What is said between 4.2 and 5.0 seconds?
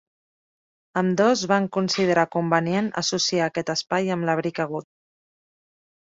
l'abric Agut.